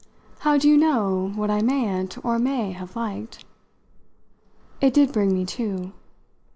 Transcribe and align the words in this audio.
"How 0.39 0.57
do 0.57 0.67
you 0.67 0.77
know 0.79 1.31
what 1.35 1.51
I 1.51 1.61
mayn't, 1.61 2.25
or 2.25 2.39
may, 2.39 2.71
have 2.71 2.95
liked?" 2.95 3.45
It 4.81 4.95
did 4.95 5.11
bring 5.13 5.31
me 5.31 5.45
to. 5.45 5.93